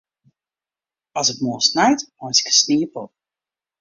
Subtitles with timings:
[1.19, 3.11] As it moarn snijt, meitsje ik in sniepop.